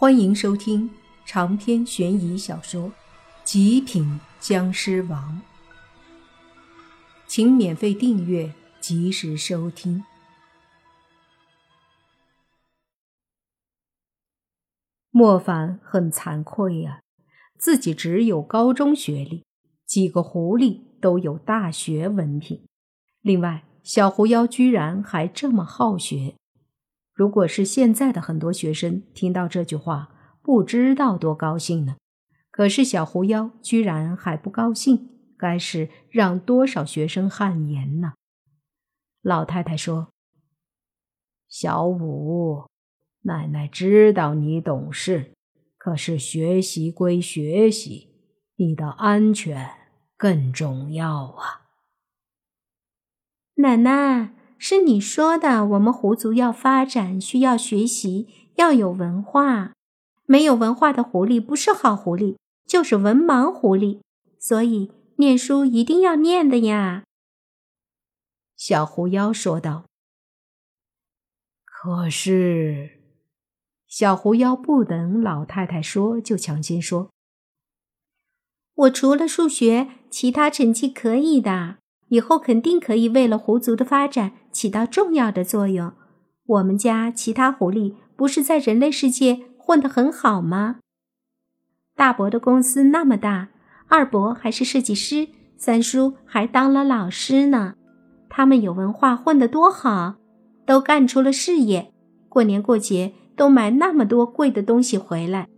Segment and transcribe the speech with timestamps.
[0.00, 0.88] 欢迎收听
[1.26, 2.84] 长篇悬疑小说
[3.42, 5.42] 《极品僵尸王》，
[7.26, 10.04] 请免费订阅，及时收听。
[15.10, 17.02] 莫凡很惭愧呀，
[17.58, 19.44] 自己只有高中学历，
[19.84, 22.64] 几个狐狸都有大学文凭，
[23.20, 26.36] 另外小狐妖居然还这么好学。
[27.18, 31.96] 如果是现在的很多学生听到这句话，不知道多高兴呢。
[32.52, 38.12] 可是小狐妖居然还不高兴，该是让多少学生汗颜呢？
[39.20, 40.12] 老太太说
[41.50, 42.68] ：“小五，
[43.22, 45.34] 奶奶知道你懂事，
[45.76, 48.12] 可是学习归学习，
[48.54, 49.68] 你的安全
[50.16, 51.66] 更重要啊。”
[53.58, 54.37] 奶奶。
[54.58, 58.26] 是你说的，我们狐族要发展，需要学习，
[58.56, 59.72] 要有文化。
[60.26, 64.00] 没有文化的狐狸不是好狐狸，就是文盲狐狸。
[64.38, 67.04] 所以念书一定要念的呀。”
[68.56, 69.84] 小狐妖说道。
[71.64, 73.00] “可是，
[73.86, 77.10] 小狐妖不等老太太说，就抢先说
[78.74, 81.78] ：‘我除了数学，其他成绩可以的。’”
[82.08, 85.92] 以后肯定可以为了狐族的发展起到重要的作用。
[86.46, 90.76] 我们家其他狐狸不是在人类世界混得很好吗？
[91.94, 93.48] 大伯的公司那么大，
[93.88, 97.74] 二伯还是设计师，三叔还当了老师呢。
[98.30, 100.14] 他们有文化，混得多好，
[100.64, 101.92] 都干出了事业。
[102.28, 105.48] 过年过节都买那么多贵的东西回来，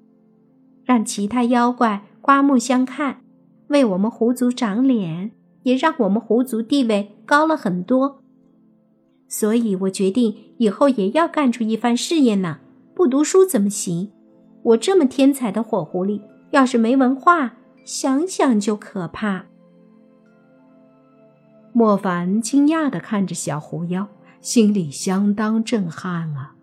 [0.85, 3.23] 让其他妖怪刮目相看，
[3.69, 5.33] 为我们狐族长脸。
[5.63, 8.23] 也让我们狐族地位高了很多，
[9.29, 12.59] 所以我决定以后也要干出一番事业呢。
[12.95, 14.11] 不读书怎么行？
[14.63, 19.47] 我这么天才的火狐狸，要是没文化，想想就可怕。
[21.73, 24.09] 莫凡惊讶地看着小狐妖，
[24.41, 26.57] 心里相当震撼啊！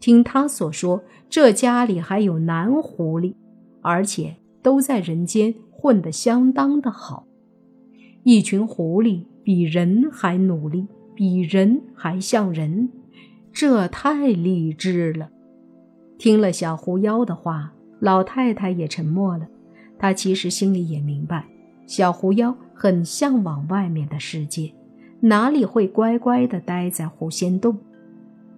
[0.00, 3.34] 听他所说，这家里还有男狐狸，
[3.80, 7.26] 而且都在人间混得相当的好。
[8.24, 12.88] 一群狐狸比人还努力，比人还像人，
[13.52, 15.28] 这太励志了。
[16.16, 19.46] 听了小狐妖的话，老太太也沉默了。
[19.98, 21.46] 她其实心里也明白，
[21.86, 24.72] 小狐妖很向往外面的世界，
[25.20, 27.76] 哪里会乖乖的待在狐仙洞？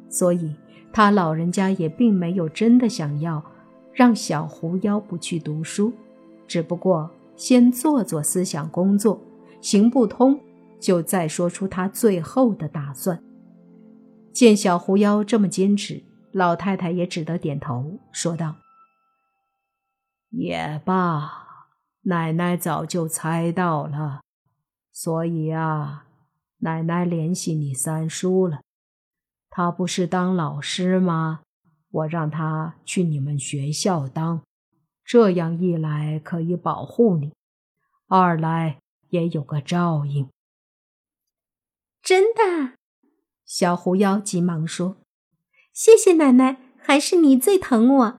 [0.09, 0.55] 所以，
[0.93, 3.43] 他老人家也并没有真的想要
[3.93, 5.93] 让小狐妖不去读书，
[6.47, 9.21] 只不过先做做思想工作。
[9.61, 10.41] 行不通，
[10.81, 13.23] 就再说出他最后的打算。
[14.33, 18.57] 见小狐妖这么坚持，老太太也只得点头，说道
[20.31, 21.47] ：“也罢，
[22.03, 24.21] 奶奶早就猜到了，
[24.93, 26.07] 所以啊，
[26.59, 28.61] 奶奶联系你三叔了。
[29.49, 31.41] 他不是当老师吗？
[31.91, 34.43] 我让他去你们学校当，
[35.03, 37.33] 这样一来可以保护你，
[38.09, 38.79] 二来……”
[39.17, 40.29] 也有个照应。
[42.03, 42.75] 真的，
[43.47, 44.99] 小狐妖急忙说
[45.73, 48.19] ：“谢谢奶奶，还是你最疼我。”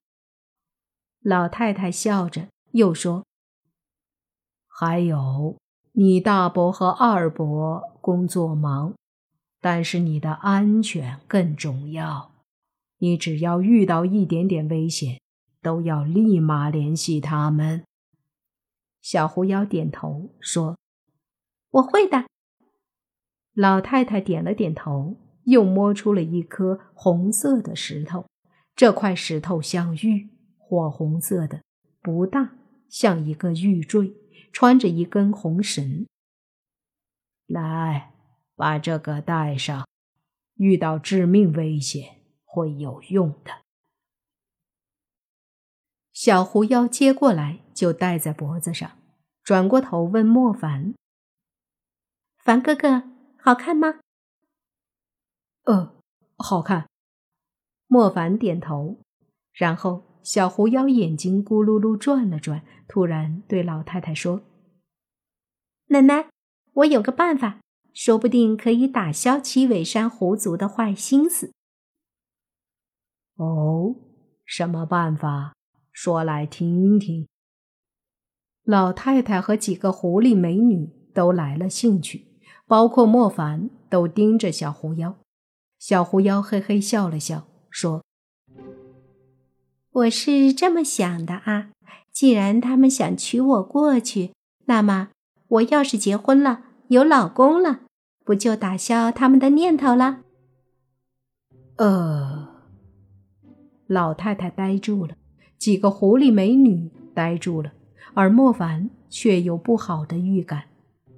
[1.22, 3.26] 老太太笑着又说
[4.68, 5.58] ：“还有，
[5.94, 8.96] 你大伯和二伯工作忙，
[9.62, 12.34] 但是你的安全更重要。
[12.98, 15.22] 你只要遇到一点点危险，
[15.62, 17.84] 都要立马联系他们。”
[19.02, 20.78] 小狐妖点头说
[21.70, 22.26] ：“我会的。”
[23.54, 28.26] 老太太点了点头，又摸出了一颗红色的石头。
[28.76, 31.64] 这块石头像玉，火红色的，
[32.02, 32.56] 不大，
[32.90, 34.14] 像一个玉坠，
[34.52, 36.06] 穿着一根红绳。
[37.48, 38.14] 来，
[38.56, 39.88] 把这个带上，
[40.56, 43.52] 遇到致命危险会有用的。
[46.14, 47.62] 小狐妖接过来。
[47.78, 48.98] 就戴在脖子上，
[49.44, 50.96] 转过头问莫凡
[52.48, 53.04] ：“凡哥哥，
[53.38, 54.00] 好看吗
[55.68, 55.98] ？”“呃，
[56.38, 56.88] 好看。”
[57.88, 59.02] 莫凡点头。
[59.52, 64.44] 然后小狐妖眼睛咕噜噜转了转，突然对老太太说
[65.88, 66.30] ：“奶奶，
[66.72, 67.60] 我有个办法，
[67.94, 71.52] 说不定可以打消七尾山狐族的坏心思。
[73.36, 73.94] ”“哦，
[74.46, 75.54] 什么办法？
[75.92, 77.28] 说来听听。”
[78.64, 82.27] 老太太和几个狐狸美女都来了兴趣，
[82.68, 85.16] 包括莫凡都盯着小狐妖。
[85.80, 88.04] 小狐妖嘿嘿笑了笑，说
[89.92, 91.70] ：“我是这么想的啊，
[92.12, 94.34] 既然他们想娶我过去，
[94.66, 95.10] 那么
[95.48, 97.82] 我要是结婚了，有老公了，
[98.26, 100.22] 不就打消他们的念头了？
[101.78, 102.50] 呃，
[103.86, 105.16] 老太太呆住了，
[105.58, 107.72] 几个狐狸美女呆住了，
[108.16, 110.64] 而莫凡却有不好的预感，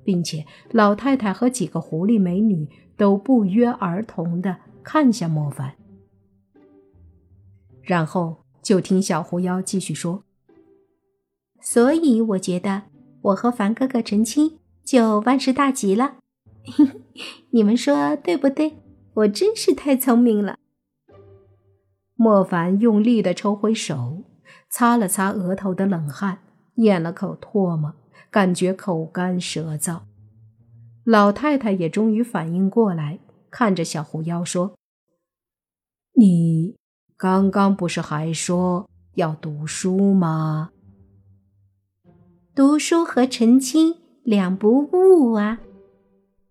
[0.10, 2.68] 并且老太太和几个狐狸美女
[2.98, 5.76] 都不约而同的看向莫凡，
[7.84, 10.24] 然后就听小狐妖继续说
[11.62, 12.86] ：“所以我觉得
[13.22, 16.16] 我和凡哥哥成亲就万事大吉了，
[17.54, 18.78] 你们说对不对？”
[19.14, 20.58] 我真是太聪明了。
[22.16, 24.24] 莫凡用力的抽回手，
[24.72, 26.40] 擦了擦额头的冷汗，
[26.78, 27.94] 咽了口唾沫，
[28.30, 30.02] 感觉口干舌燥。
[31.04, 34.76] 老太太也终于反应过来，看着小狐妖说
[36.16, 36.76] ：“你
[37.18, 40.72] 刚刚不是还说要读书吗？
[42.54, 45.60] 读书和成亲两不误啊。”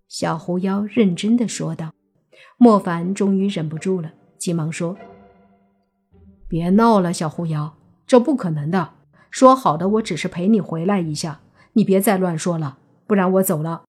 [0.08, 1.92] 小狐妖认真的说道。
[2.60, 4.96] 莫凡终于忍不住了，急忙说
[6.48, 8.94] ：“别闹了，小狐妖，这不可能的。
[9.30, 11.40] 说好的，我只是陪你回来一下，
[11.72, 13.84] 你别再乱说了，不然我走了。”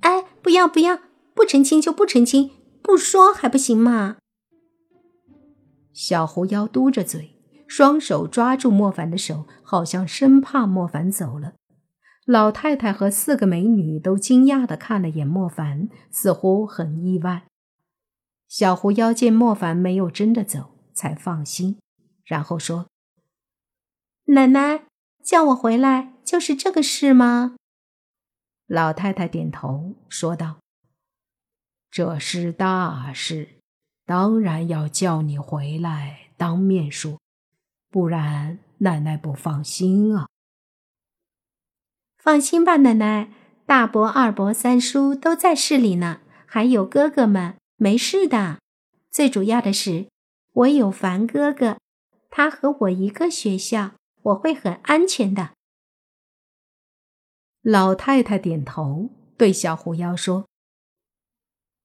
[0.00, 1.00] 哎，不要不要，
[1.34, 2.50] 不成亲就不成亲，
[2.82, 4.16] 不说还不行吗？
[5.92, 7.36] 小狐妖嘟着嘴，
[7.66, 11.54] 双手抓住莫凡的手，好像生怕莫凡走了。
[12.26, 17.46] 老太太和四个美女都惊讶地看了眼莫凡，似乎很意外。
[18.48, 21.78] 小狐妖见莫凡没有真的走，才放心，
[22.24, 22.86] 然后说
[24.26, 24.84] ：“奶奶
[25.22, 27.56] 叫我回来，就是这个事吗？”
[28.66, 30.58] 老太太点头说道
[31.90, 33.56] ：“这是大事，
[34.06, 37.18] 当然要叫你回来当面说，
[37.90, 40.28] 不然奶奶不放心啊。”
[42.16, 43.32] 放心吧，奶奶，
[43.66, 48.58] 大伯、二伯、三叔都在市里呢，还有哥哥们，没事的。
[49.10, 50.06] 最主要的是，
[50.52, 51.78] 我有凡哥哥，
[52.28, 55.54] 他和我一个学校，我会很安全的。
[57.62, 60.46] 老太太点头，对小狐妖说：“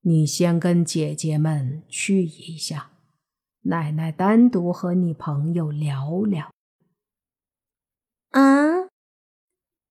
[0.02, 2.92] 你先跟姐姐们去一下，
[3.62, 6.52] 奶奶单独和你朋友聊聊。”
[8.32, 8.90] 啊。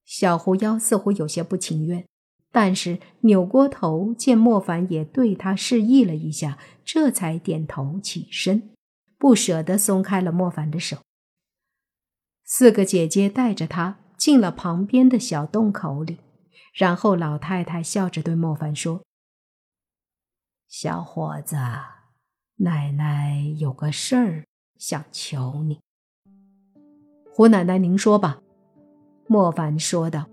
[0.05, 2.06] 小狐妖似乎有些不情愿，
[2.52, 8.70] 但是扭过头见莫凡也对他示意了一下，这才点头起身，
[9.19, 10.99] 不舍得松开了莫凡的手。
[12.44, 16.19] 四个姐姐带着他进了旁边的小洞口里，
[16.75, 19.02] 然后老太太笑着对莫凡说
[20.69, 21.56] ：“小伙子，
[22.56, 24.44] 奶奶有个事儿
[24.76, 25.81] 想求你。
[27.32, 28.41] 胡奶奶，您说吧。”
[29.26, 30.26] 莫凡说道：“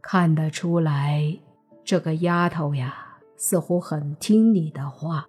[0.00, 1.38] 看得出来，
[1.84, 5.28] 这个丫头呀，似乎很听你的话，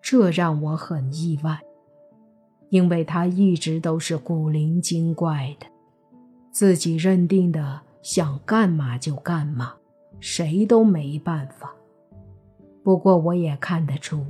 [0.00, 1.60] 这让我很意外，
[2.70, 5.66] 因为他一直都是古灵精怪的，
[6.50, 9.74] 自己认定的想干嘛就干嘛，
[10.18, 11.72] 谁都没办法。
[12.82, 14.24] 不过我也看得出，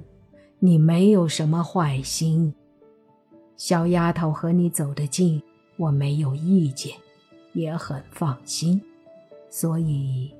[0.58, 2.52] 你没有什么坏心，
[3.56, 5.40] 小丫头和你走得近。”
[5.80, 6.94] 我没有意见，
[7.54, 8.82] 也很放心，
[9.48, 10.30] 所以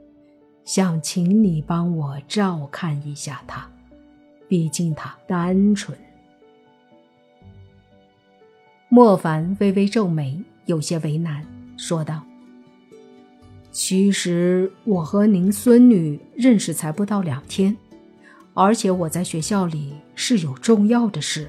[0.65, 3.67] 想请你帮我照看一下他，
[4.47, 5.99] 毕竟他单纯。
[8.93, 12.21] 莫凡微微皱眉，有些为难，说道
[13.71, 17.77] ：“其实我和您孙女认识才不到两天，
[18.53, 21.49] 而且我在学校里是有重要的事。”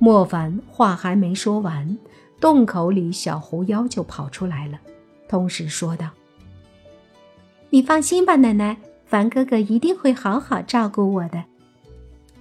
[0.00, 1.96] 莫凡话还没说完。
[2.40, 4.80] 洞口里，小狐妖就跑出来了，
[5.28, 6.10] 同时说道
[7.70, 8.76] ：“你放心吧，奶奶，
[9.06, 11.44] 凡哥哥一定会好好照顾我的。”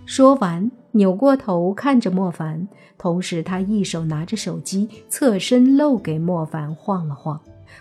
[0.05, 2.65] 说完，扭过头看着莫凡，
[2.97, 7.37] 同时他一手拿着手机，侧身露给莫凡晃了晃。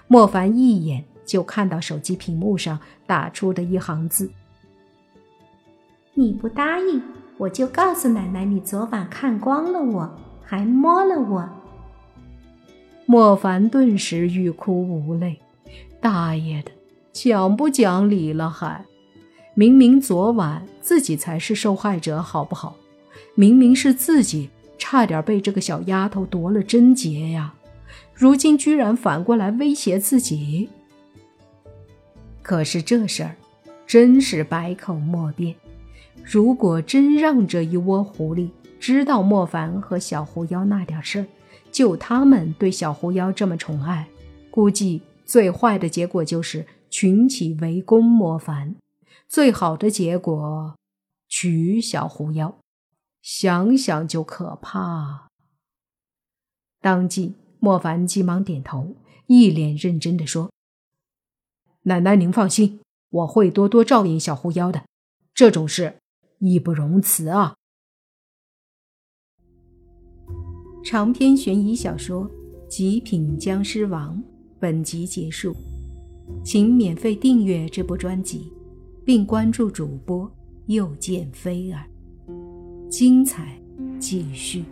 [0.08, 4.28] 莫凡一眼就看到手机屏幕上打出的一行字
[6.14, 7.00] ：“你不答应，
[7.38, 10.10] 我就告诉奶奶，你昨晚看光了我，
[10.42, 11.48] 还摸了我。”
[13.06, 15.38] 莫凡顿时欲哭无泪，
[16.00, 16.72] 大爷的，
[17.12, 18.84] 讲不讲理了还？
[19.54, 22.74] 明明昨晚自己才是受害者，好不好？
[23.34, 27.54] 明明是自己差点被这个小丫头夺了贞洁呀，
[28.14, 30.68] 如今居然反过来威胁自己。
[32.42, 33.36] 可是这事儿
[33.86, 35.54] 真是百口莫辩。
[36.22, 41.26] 如果真让这一窝狐狸知道莫凡和小狐妖那点事儿，
[41.72, 44.08] 就他们对小狐妖这么宠爱，
[44.50, 48.76] 估计最坏的结果就是群起围攻莫凡，
[49.28, 50.76] 最好的结果
[51.28, 52.56] 娶小狐妖。
[53.24, 55.30] 想想就可怕。
[56.82, 58.96] 当即，莫凡急忙点头，
[59.28, 60.52] 一脸认真的说
[61.84, 64.84] ：“奶奶，您放心，我会多多照应小狐妖的。
[65.32, 65.96] 这种事，
[66.40, 67.54] 义不容辞啊。”
[70.84, 72.28] 长篇悬疑小说
[72.68, 74.18] 《极品僵尸王》
[74.60, 75.56] 本集结束，
[76.44, 78.52] 请免费订阅这部专辑，
[79.02, 80.30] 并关注主播
[80.66, 81.88] 又见菲儿。
[82.96, 83.60] 精彩
[83.98, 84.64] 继续。